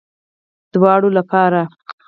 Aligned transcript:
دواړو 0.73 1.07
لپاره 1.17 1.61